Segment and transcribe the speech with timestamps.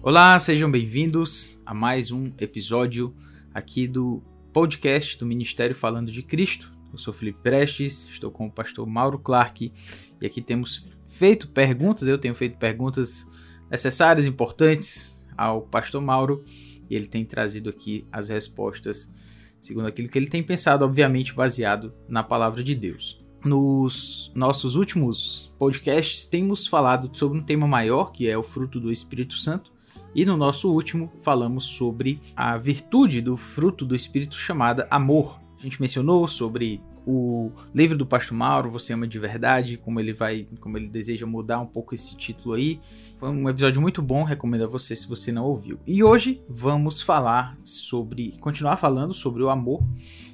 [0.00, 3.12] Olá, sejam bem-vindos a mais um episódio
[3.52, 4.22] aqui do
[4.52, 6.72] podcast do Ministério Falando de Cristo.
[6.92, 9.72] Eu sou Felipe Prestes, estou com o pastor Mauro Clark
[10.20, 13.28] e aqui temos feito perguntas, eu tenho feito perguntas
[13.68, 16.44] necessárias, importantes ao pastor Mauro
[16.88, 19.12] e ele tem trazido aqui as respostas
[19.60, 23.20] segundo aquilo que ele tem pensado, obviamente baseado na palavra de Deus.
[23.44, 28.92] Nos nossos últimos podcasts temos falado sobre um tema maior, que é o fruto do
[28.92, 29.76] Espírito Santo,
[30.18, 35.40] e no nosso último falamos sobre a virtude do fruto do Espírito chamada amor.
[35.56, 40.12] A gente mencionou sobre o livro do Pastor Mauro, Você Ama de Verdade, como ele
[40.12, 42.80] vai, como ele deseja mudar um pouco esse título aí.
[43.16, 45.78] Foi um episódio muito bom, recomendo a você se você não ouviu.
[45.86, 49.84] E hoje vamos falar sobre, continuar falando sobre o amor.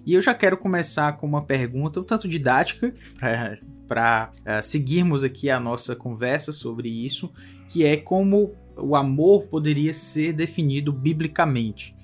[0.06, 2.94] E eu já quero começar com uma pergunta um tanto didática
[3.86, 7.30] para uh, eh, seguirmos aqui a nossa conversa sobre isso,
[7.68, 11.94] que é como o amor poderia ser definido biblicamente?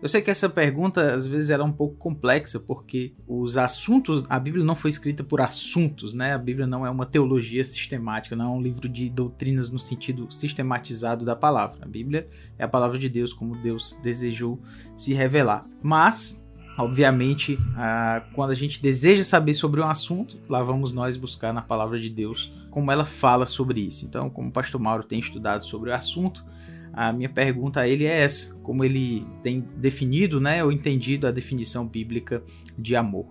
[0.00, 4.38] Eu sei que essa pergunta às vezes era um pouco complexa, porque os assuntos, a
[4.38, 6.34] Bíblia não foi escrita por assuntos, né?
[6.34, 10.30] A Bíblia não é uma teologia sistemática, não é um livro de doutrinas no sentido
[10.30, 11.78] sistematizado da palavra.
[11.82, 12.26] A Bíblia
[12.56, 14.60] é a palavra de Deus, como Deus desejou
[14.96, 15.66] se revelar.
[15.82, 16.44] Mas
[16.78, 21.60] Obviamente, ah, quando a gente deseja saber sobre um assunto, lá vamos nós buscar na
[21.60, 24.06] palavra de Deus como ela fala sobre isso.
[24.06, 26.44] Então, como o pastor Mauro tem estudado sobre o assunto,
[26.92, 31.32] a minha pergunta a ele é essa: como ele tem definido, né, ou entendido a
[31.32, 32.44] definição bíblica
[32.78, 33.26] de amor?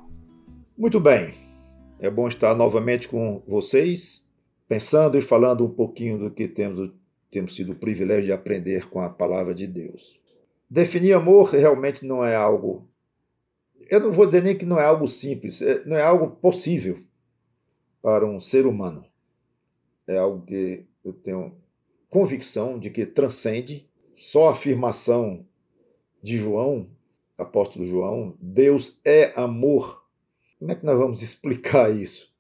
[0.78, 1.34] Muito bem.
[2.02, 4.28] É bom estar novamente com vocês,
[4.68, 6.92] pensando e falando um pouquinho do que temos,
[7.32, 10.20] temos tido o privilégio de aprender com a palavra de Deus.
[10.70, 12.86] Definir amor realmente não é algo
[13.90, 17.00] eu não vou dizer nem que não é algo simples, é, não é algo possível
[18.02, 19.06] para um ser humano.
[20.08, 21.56] É algo que eu tenho
[22.10, 25.46] convicção de que transcende só a afirmação
[26.22, 26.90] de João,
[27.38, 30.04] apóstolo João, Deus é amor.
[30.58, 32.34] Como é que nós vamos explicar isso?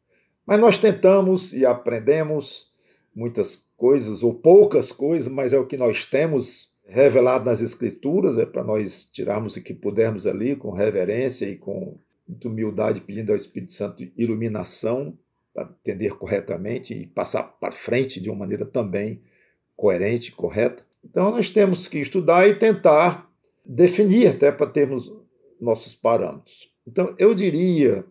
[0.45, 2.71] Mas nós tentamos e aprendemos
[3.13, 8.45] muitas coisas, ou poucas coisas, mas é o que nós temos revelado nas Escrituras, é
[8.45, 13.35] para nós tirarmos o que pudermos ali com reverência e com muita humildade, pedindo ao
[13.35, 15.17] Espírito Santo iluminação
[15.53, 19.21] para entender corretamente e passar para frente de uma maneira também
[19.75, 20.85] coerente, correta.
[21.03, 23.29] Então nós temos que estudar e tentar
[23.65, 25.11] definir até para termos
[25.59, 26.71] nossos parâmetros.
[26.87, 28.05] Então eu diria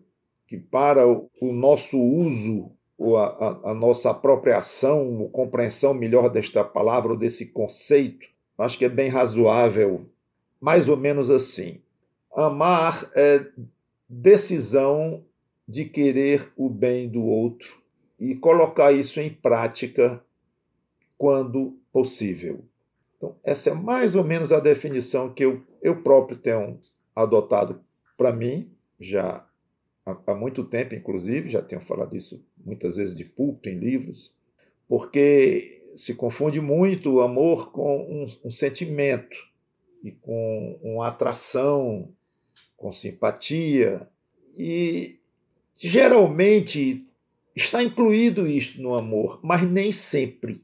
[0.45, 6.63] que para o nosso uso ou a, a, a nossa apropriação, ou compreensão melhor desta
[6.63, 8.27] palavra ou desse conceito,
[8.57, 10.09] acho que é bem razoável,
[10.59, 11.81] mais ou menos assim.
[12.35, 13.45] Amar é
[14.09, 15.23] decisão
[15.67, 17.81] de querer o bem do outro
[18.19, 20.23] e colocar isso em prática
[21.17, 22.63] quando possível.
[23.17, 26.79] Então, essa é mais ou menos a definição que eu, eu próprio tenho
[27.15, 27.81] adotado
[28.15, 29.45] para mim, já
[30.05, 34.35] há, há muito tempo, inclusive, já tenho falado isso muitas vezes de púlpito, em livros,
[34.87, 39.35] porque se confunde muito o amor com um, um sentimento
[40.03, 42.13] e com uma atração,
[42.77, 44.07] com simpatia.
[44.55, 45.19] E
[45.75, 47.03] geralmente
[47.55, 50.63] está incluído isto no amor, mas nem sempre.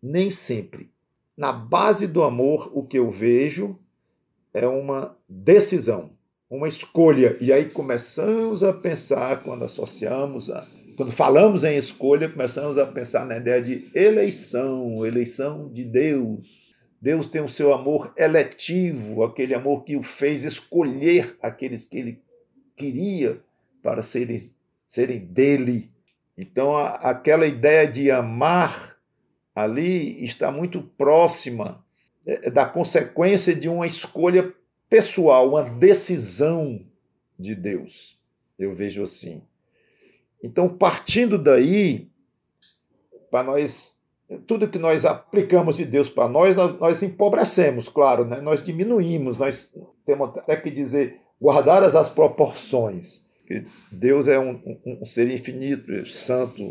[0.00, 0.92] Nem sempre.
[1.36, 3.76] Na base do amor, o que eu vejo
[4.54, 6.12] é uma decisão,
[6.48, 7.36] uma escolha.
[7.40, 10.64] E aí começamos a pensar, quando associamos a
[10.98, 16.74] quando falamos em escolha, começamos a pensar na ideia de eleição, eleição de Deus.
[17.00, 22.22] Deus tem o seu amor eletivo, aquele amor que o fez escolher aqueles que ele
[22.76, 23.40] queria
[23.80, 24.36] para serem,
[24.88, 25.88] serem dele.
[26.36, 28.96] Então, a, aquela ideia de amar
[29.54, 31.84] ali está muito próxima
[32.26, 34.52] é, da consequência de uma escolha
[34.90, 36.84] pessoal, uma decisão
[37.38, 38.20] de Deus.
[38.58, 39.40] Eu vejo assim.
[40.42, 42.08] Então, partindo daí,
[43.30, 43.96] para nós,
[44.46, 48.40] tudo que nós aplicamos de Deus para nós, nós, nós, empobrecemos, claro, né?
[48.40, 49.74] nós diminuímos, nós
[50.06, 53.26] temos até que dizer, guardadas as proporções.
[53.90, 56.62] Deus é um, um, um ser infinito, santo,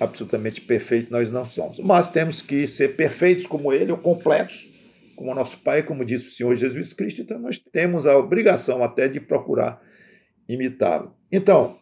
[0.00, 1.78] absolutamente perfeito, nós não somos.
[1.78, 4.68] Mas temos que ser perfeitos como Ele, ou completos,
[5.14, 9.08] como nosso Pai, como disse o Senhor Jesus Cristo, então nós temos a obrigação até
[9.08, 9.80] de procurar
[10.48, 11.14] imitá-lo.
[11.32, 11.78] Então,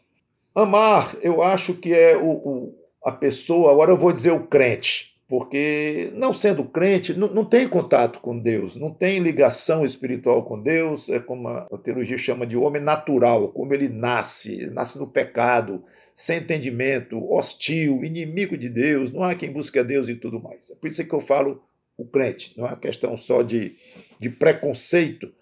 [0.54, 5.18] Amar, eu acho que é o, o, a pessoa, agora eu vou dizer o crente,
[5.26, 10.62] porque não sendo crente, não, não tem contato com Deus, não tem ligação espiritual com
[10.62, 15.08] Deus, é como a, a teologia chama de homem natural, como ele nasce, nasce no
[15.08, 15.82] pecado,
[16.14, 20.70] sem entendimento, hostil, inimigo de Deus, não há quem busque a Deus e tudo mais.
[20.70, 21.64] É por isso que eu falo
[21.96, 22.54] o crente.
[22.56, 23.76] Não é uma questão só de,
[24.20, 25.32] de preconceito,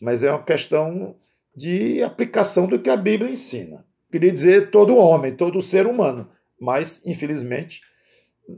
[0.00, 1.14] mas é uma questão
[1.54, 3.84] de aplicação do que a Bíblia ensina.
[4.16, 7.82] Queria dizer todo homem, todo ser humano, mas infelizmente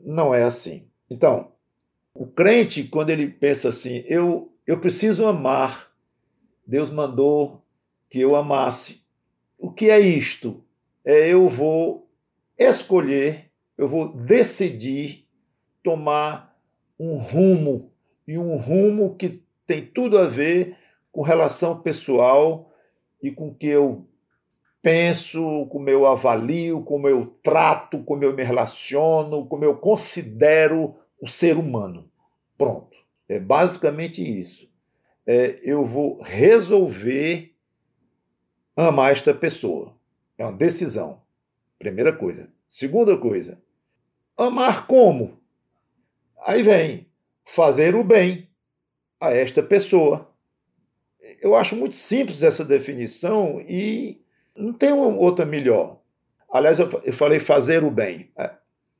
[0.05, 0.87] não é assim.
[1.11, 1.51] Então,
[2.15, 5.93] o crente, quando ele pensa assim, eu, eu preciso amar,
[6.65, 7.65] Deus mandou
[8.09, 9.03] que eu amasse.
[9.59, 10.63] O que é isto?
[11.05, 12.09] É eu vou
[12.57, 15.27] escolher, eu vou decidir
[15.83, 16.57] tomar
[16.97, 17.91] um rumo,
[18.29, 20.77] e um rumo que tem tudo a ver
[21.11, 22.73] com relação pessoal
[23.21, 24.07] e com que eu
[24.83, 31.27] penso, como eu avalio, como eu trato, como eu me relaciono, como eu considero o
[31.27, 32.11] ser humano.
[32.57, 32.97] Pronto.
[33.29, 34.69] É basicamente isso.
[35.27, 37.55] É, eu vou resolver
[38.77, 39.95] amar esta pessoa.
[40.39, 41.23] É uma decisão.
[41.79, 42.51] Primeira coisa.
[42.67, 43.63] Segunda coisa,
[44.37, 45.41] amar como?
[46.47, 47.11] Aí vem
[47.45, 48.49] fazer o bem
[49.21, 50.31] a esta pessoa.
[51.41, 54.23] Eu acho muito simples essa definição e
[54.59, 56.01] não tem outra melhor.
[56.53, 58.31] Aliás, eu falei fazer o bem.
[58.37, 58.51] É,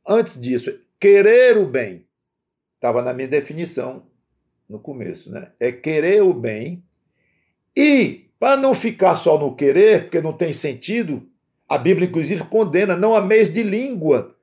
[0.07, 2.07] antes disso, querer o bem.
[2.77, 4.07] Estava na minha definição
[4.69, 5.51] no começo, né?
[5.59, 6.85] É querer o bem
[7.77, 11.29] e, para não ficar só no querer, porque não tem sentido,
[11.69, 14.35] a Bíblia, inclusive, condena, não ameis de língua.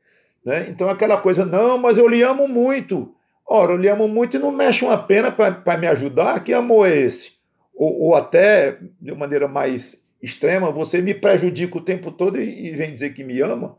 [0.43, 0.67] Né?
[0.69, 3.13] Então, aquela coisa, não, mas eu lhe amo muito.
[3.45, 6.43] Ora, eu lhe amo muito e não mexe uma pena para me ajudar.
[6.43, 7.33] Que amor é esse?
[7.73, 12.93] Ou, ou, até, de maneira mais extrema, você me prejudica o tempo todo e, vem
[12.93, 13.77] dizer que me ama.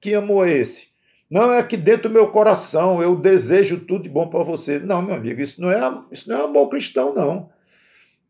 [0.00, 0.88] Que amor é esse?
[1.30, 4.78] Não é que dentro do meu coração eu desejo tudo de bom para você.
[4.78, 7.50] Não, meu amigo, isso não é, isso não é amor cristão, não.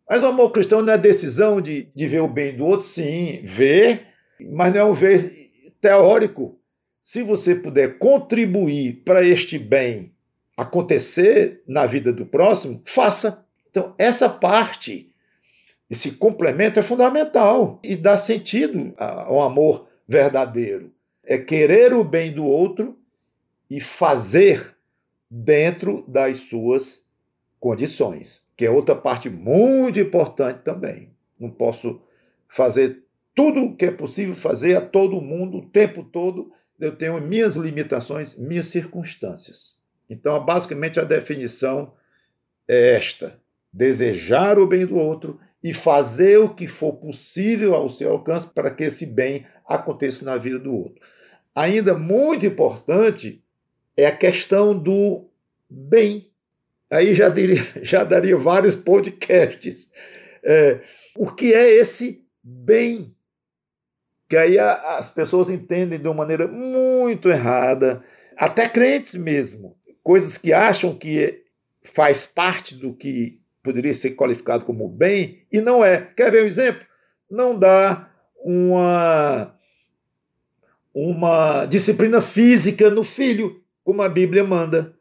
[0.08, 4.06] Mas amor cristão não é decisão de, de ver o bem do outro, sim, ver,
[4.40, 5.50] mas não é um ver
[5.81, 6.58] teórico.
[7.00, 10.12] Se você puder contribuir para este bem
[10.56, 13.44] acontecer na vida do próximo, faça.
[13.70, 15.07] Então, essa parte,
[15.90, 20.93] esse complemento é fundamental e dá sentido ao amor verdadeiro
[21.29, 22.99] é querer o bem do outro
[23.69, 24.75] e fazer
[25.31, 27.05] dentro das suas
[27.61, 31.11] condições, que é outra parte muito importante também.
[31.38, 32.00] Não posso
[32.49, 33.05] fazer
[33.35, 36.50] tudo o que é possível fazer a todo mundo o tempo todo.
[36.81, 39.76] Eu tenho minhas limitações, minhas circunstâncias.
[40.08, 41.93] Então, basicamente, a definição
[42.67, 43.38] é esta:
[43.70, 48.70] desejar o bem do outro e fazer o que for possível ao seu alcance para
[48.70, 51.00] que esse bem aconteça na vida do outro
[51.58, 53.43] ainda muito importante
[53.96, 55.28] é a questão do
[55.69, 56.31] bem.
[56.90, 59.90] Aí já, diria, já daria vários podcasts.
[60.44, 60.81] É,
[61.16, 63.14] o que é esse bem?
[64.28, 68.04] Que aí as pessoas entendem de uma maneira muito errada,
[68.37, 71.44] até crentes mesmo, coisas que acham que
[71.82, 76.09] faz parte do que poderia ser qualificado como bem e não é.
[76.17, 76.87] Quer ver um exemplo?
[77.31, 78.11] Não dá
[78.43, 79.55] uma
[80.94, 84.94] uma disciplina física no filho, como a Bíblia manda.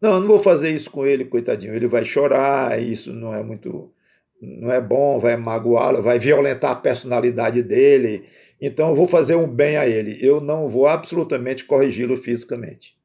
[0.00, 1.74] Não, não vou fazer isso com ele, coitadinho.
[1.74, 3.92] Ele vai chorar, isso não é muito.
[4.40, 8.24] não é bom, vai magoá-lo, vai violentar a personalidade dele.
[8.58, 10.18] Então eu vou fazer um bem a ele.
[10.26, 12.96] Eu não vou absolutamente corrigi-lo fisicamente.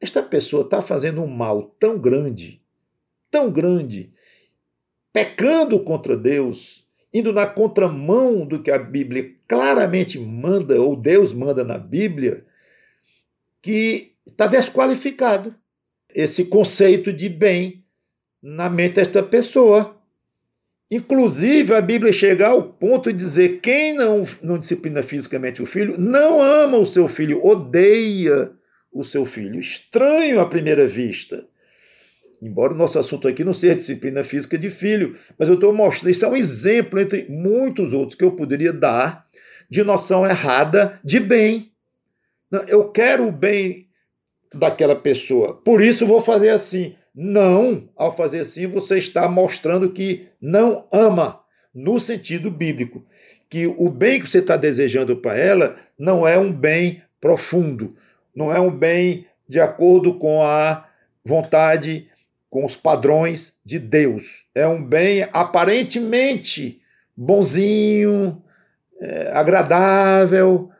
[0.00, 2.62] Esta pessoa está fazendo um mal tão grande,
[3.28, 4.12] tão grande,
[5.12, 11.64] pecando contra Deus, indo na contramão do que a Bíblia claramente manda, ou Deus manda
[11.64, 12.44] na Bíblia,
[13.62, 15.54] que está desqualificado
[16.14, 17.84] esse conceito de bem
[18.42, 19.96] na mente desta pessoa.
[20.90, 25.98] Inclusive, a Bíblia chega ao ponto de dizer: quem não, não disciplina fisicamente o filho
[25.98, 28.52] não ama o seu filho, odeia
[28.92, 29.60] o seu filho.
[29.60, 31.46] Estranho à primeira vista.
[32.40, 36.10] Embora o nosso assunto aqui não seja disciplina física de filho, mas eu estou mostrando,
[36.10, 39.26] isso é um exemplo entre muitos outros que eu poderia dar
[39.68, 41.72] de noção errada de bem.
[42.68, 43.88] Eu quero o bem
[44.54, 46.94] daquela pessoa, por isso vou fazer assim.
[47.14, 51.40] Não, ao fazer assim, você está mostrando que não ama,
[51.74, 53.04] no sentido bíblico.
[53.48, 57.96] Que o bem que você está desejando para ela não é um bem profundo,
[58.34, 60.86] não é um bem de acordo com a
[61.24, 62.07] vontade
[62.50, 64.46] com os padrões de Deus.
[64.54, 66.80] É um bem aparentemente
[67.16, 68.42] bonzinho,
[69.00, 70.70] é, agradável,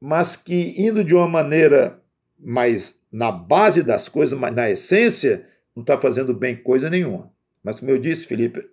[0.00, 2.00] mas que indo de uma maneira
[2.38, 7.32] mais na base das coisas, mas na essência, não está fazendo bem coisa nenhuma.
[7.62, 8.68] Mas como eu disse, Felipe,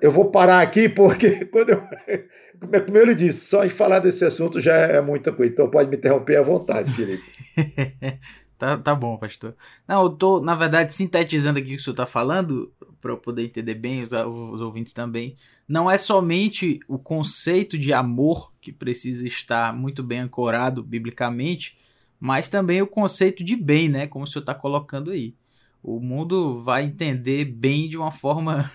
[0.00, 1.82] eu vou parar aqui porque quando eu,
[2.84, 5.52] como ele disse, só em falar desse assunto já é muita coisa.
[5.52, 7.24] Então pode me interromper à vontade, Felipe.
[8.56, 9.56] Tá, tá bom, pastor.
[9.86, 13.16] Não, eu tô, na verdade, sintetizando aqui o que o senhor tá falando, para eu
[13.18, 15.36] poder entender bem, os, os ouvintes também.
[15.68, 21.76] Não é somente o conceito de amor que precisa estar muito bem ancorado biblicamente,
[22.18, 24.06] mas também o conceito de bem, né?
[24.06, 25.34] Como o senhor está colocando aí.
[25.82, 28.70] O mundo vai entender bem de uma forma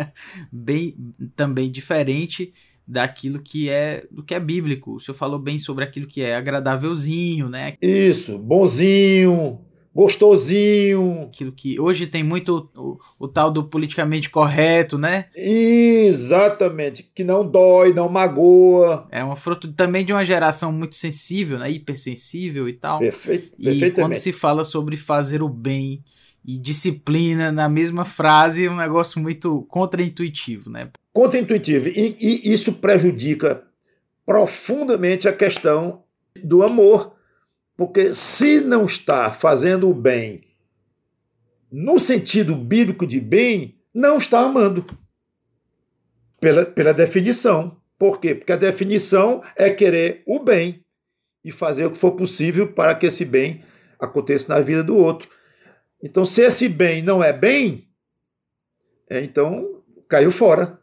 [0.50, 0.96] bem
[1.36, 2.54] também diferente
[2.86, 4.96] daquilo que é do que é bíblico.
[4.96, 7.74] O senhor falou bem sobre aquilo que é agradávelzinho, né?
[7.80, 9.60] Isso, bonzinho,
[9.94, 11.22] gostosinho.
[11.22, 15.26] Aquilo que hoje tem muito o, o, tal do politicamente correto, né?
[15.34, 19.08] Exatamente, que não dói, não magoa.
[19.10, 21.70] É um fruto também de uma geração muito sensível, né?
[21.70, 22.98] hipersensível e tal.
[22.98, 26.02] Perfeito, e quando se fala sobre fazer o bem
[26.44, 30.90] e disciplina na mesma frase, é um negócio muito contraintuitivo, né?
[31.12, 31.88] Contraintuitivo.
[31.88, 33.62] E, e isso prejudica
[34.26, 36.04] profundamente a questão
[36.42, 37.14] do amor.
[37.76, 40.42] Porque se não está fazendo o bem
[41.70, 44.84] no sentido bíblico de bem, não está amando.
[46.40, 47.76] Pela, pela definição.
[47.98, 48.34] Por quê?
[48.34, 50.84] Porque a definição é querer o bem
[51.44, 53.64] e fazer o que for possível para que esse bem
[53.98, 55.28] aconteça na vida do outro.
[56.04, 57.88] Então, se esse bem não é bem,
[59.08, 60.78] é, então caiu fora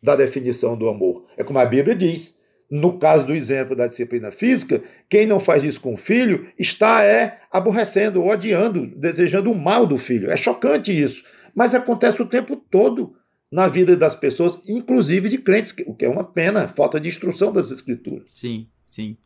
[0.00, 1.26] da definição do amor.
[1.36, 2.38] É como a Bíblia diz.
[2.70, 7.02] No caso do exemplo da disciplina física, quem não faz isso com o filho está
[7.02, 10.30] é aborrecendo, odiando, desejando o mal do filho.
[10.30, 13.16] É chocante isso, mas acontece o tempo todo
[13.50, 17.52] na vida das pessoas, inclusive de crentes, o que é uma pena, falta de instrução
[17.52, 18.30] das escrituras.
[18.32, 19.16] Sim, sim.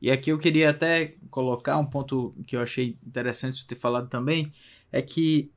[0.00, 4.50] E aqui eu queria até colocar um ponto que eu achei interessante ter falado também,
[4.94, 5.50] é que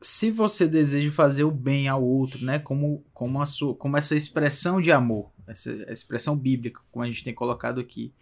[0.00, 4.16] se você deseja fazer o bem ao outro, né, como, como, a sua, como essa
[4.16, 8.12] expressão de amor, essa expressão bíblica, como a gente tem colocado aqui,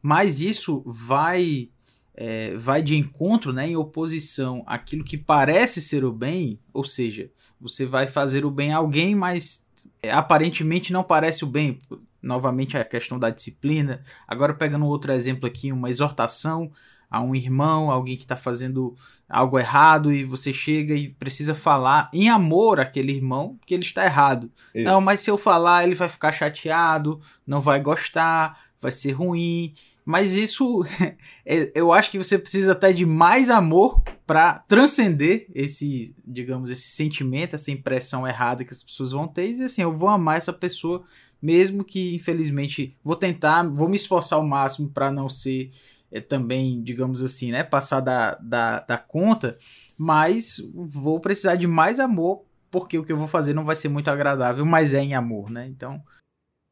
[0.00, 1.68] mas isso vai
[2.14, 7.28] é, vai de encontro, né, em oposição àquilo que parece ser o bem, ou seja,
[7.60, 9.68] você vai fazer o bem a alguém, mas
[10.00, 11.80] é, aparentemente não parece o bem.
[12.22, 14.02] Novamente a questão da disciplina.
[14.26, 16.70] Agora pegando outro exemplo aqui, uma exortação
[17.10, 18.96] a um irmão, alguém que está fazendo
[19.28, 24.04] algo errado e você chega e precisa falar em amor aquele irmão que ele está
[24.04, 24.50] errado.
[24.74, 24.84] Isso.
[24.84, 29.74] Não, mas se eu falar ele vai ficar chateado, não vai gostar, vai ser ruim.
[30.04, 30.84] Mas isso,
[31.44, 36.88] é, eu acho que você precisa até de mais amor para transcender esse, digamos, esse
[36.90, 39.50] sentimento, essa impressão errada que as pessoas vão ter.
[39.50, 41.02] E assim, eu vou amar essa pessoa,
[41.42, 45.72] mesmo que infelizmente vou tentar, vou me esforçar ao máximo para não ser
[46.10, 49.58] é, também, digamos assim, né, passar da, da, da conta,
[49.96, 53.88] mas vou precisar de mais amor, porque o que eu vou fazer não vai ser
[53.88, 55.66] muito agradável, mas é em amor, né?
[55.66, 56.00] Então.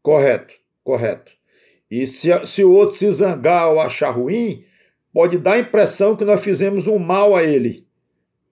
[0.03, 1.33] Correto, correto.
[1.91, 4.65] E se, se o outro se zangar ou achar ruim,
[5.13, 7.87] pode dar a impressão que nós fizemos um mal a ele.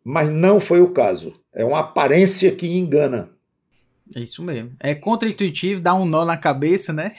[0.04, 1.34] Mas não foi o caso.
[1.52, 3.30] É uma aparência que engana.
[4.14, 4.72] É isso mesmo.
[4.80, 7.12] É contraintuitivo, dá um nó na cabeça, né?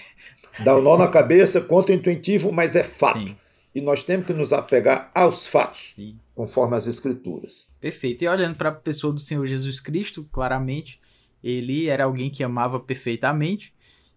[0.64, 3.20] Dá um nó na cabeça, contraintuitivo, mas é fato.
[3.20, 3.36] Sim
[3.74, 6.20] e nós temos que nos apegar aos fatos, Sim.
[6.36, 7.68] conforme as Escrituras.
[7.80, 8.24] Perfeito.
[8.24, 11.00] E olhando para a pessoa do Senhor Jesus Cristo, claramente,
[11.44, 13.74] ele era alguém que amava perfeitamente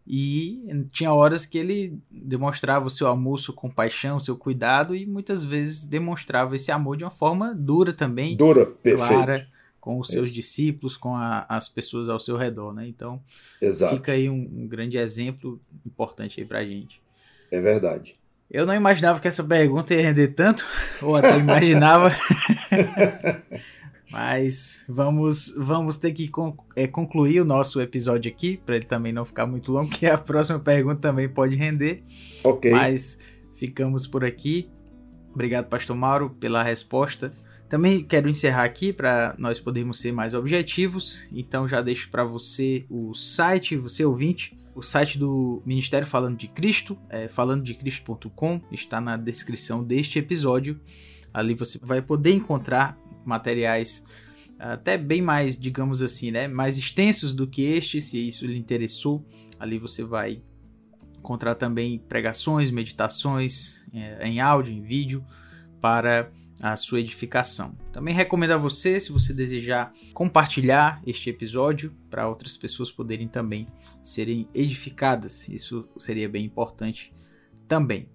[0.07, 5.43] e tinha horas que ele demonstrava o seu amor, sua compaixão, seu cuidado e muitas
[5.43, 8.37] vezes demonstrava esse amor de uma forma dura também.
[8.37, 9.09] Dura, perfeito.
[9.09, 9.49] Clara,
[9.81, 10.35] com os seus Isso.
[10.35, 12.87] discípulos, com a, as pessoas ao seu redor, né?
[12.87, 13.21] Então,
[13.61, 13.97] Exato.
[13.97, 17.03] fica aí um, um grande exemplo importante aí pra gente.
[17.51, 18.17] É verdade.
[18.51, 20.65] Eu não imaginava que essa pergunta ia render tanto,
[21.03, 22.15] ou até imaginava.
[24.11, 26.31] Mas vamos, vamos ter que
[26.77, 30.17] é, concluir o nosso episódio aqui, para ele também não ficar muito longo, que a
[30.17, 31.99] próxima pergunta também pode render.
[32.45, 32.71] Ok.
[32.71, 33.19] Mas
[33.55, 34.71] ficamos por aqui.
[35.35, 37.33] Obrigado, Pastor Mauro, pela resposta.
[37.69, 41.29] Também quero encerrar aqui para nós podermos ser mais objetivos.
[41.33, 46.49] Então já deixo para você o site, você ouvinte, o site do Ministério Falando de
[46.49, 50.79] Cristo, é falandodecristo.com, está na descrição deste episódio.
[51.33, 54.05] Ali você vai poder encontrar materiais
[54.59, 59.27] até bem mais, digamos assim, né, mais extensos do que este, se isso lhe interessou.
[59.59, 60.43] Ali você vai
[61.17, 65.25] encontrar também pregações, meditações é, em áudio, em vídeo,
[65.81, 66.31] para
[66.63, 67.77] a sua edificação.
[67.93, 73.67] Também recomendo a você, se você desejar compartilhar este episódio para outras pessoas poderem também
[74.03, 75.49] serem edificadas.
[75.49, 77.13] Isso seria bem importante
[77.69, 78.09] também.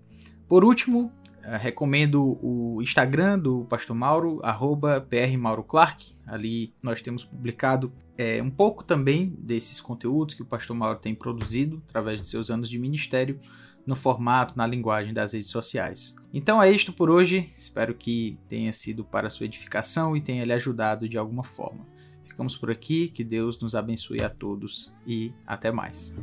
[0.48, 1.12] Por último,
[1.58, 6.16] recomendo o Instagram do Pastor Mauro, arroba prmauroclark.
[6.26, 11.16] Ali nós temos publicado é, um pouco também desses conteúdos que o Pastor Mauro tem
[11.16, 13.40] produzido através de seus anos de ministério
[13.86, 16.16] no formato, na linguagem das redes sociais.
[16.34, 17.50] Então é isto por hoje.
[17.54, 21.86] Espero que tenha sido para sua edificação e tenha lhe ajudado de alguma forma.
[22.24, 26.14] Ficamos por aqui, que Deus nos abençoe a todos e até mais.